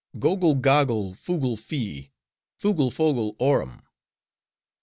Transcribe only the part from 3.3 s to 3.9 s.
orum!"